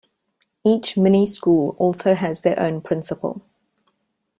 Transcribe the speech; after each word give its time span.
Each 0.65 0.97
mini 0.97 1.27
school 1.27 1.75
also 1.77 2.15
has 2.15 2.41
their 2.41 2.59
own 2.59 2.81
Principal. 2.81 3.43